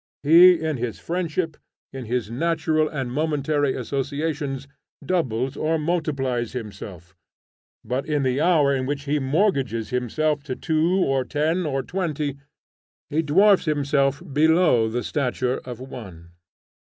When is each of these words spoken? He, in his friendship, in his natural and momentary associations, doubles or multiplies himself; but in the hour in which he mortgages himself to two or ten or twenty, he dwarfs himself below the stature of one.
He, 0.23 0.59
in 0.59 0.77
his 0.77 0.97
friendship, 0.97 1.57
in 1.93 2.05
his 2.05 2.31
natural 2.31 2.89
and 2.89 3.11
momentary 3.11 3.75
associations, 3.75 4.67
doubles 5.05 5.55
or 5.55 5.77
multiplies 5.77 6.53
himself; 6.53 7.15
but 7.85 8.07
in 8.07 8.23
the 8.23 8.41
hour 8.41 8.73
in 8.73 8.87
which 8.87 9.03
he 9.03 9.19
mortgages 9.19 9.91
himself 9.91 10.41
to 10.45 10.55
two 10.55 10.91
or 11.05 11.23
ten 11.23 11.67
or 11.67 11.83
twenty, 11.83 12.39
he 13.11 13.21
dwarfs 13.21 13.65
himself 13.65 14.23
below 14.33 14.89
the 14.89 15.03
stature 15.03 15.57
of 15.65 15.79
one. 15.79 16.31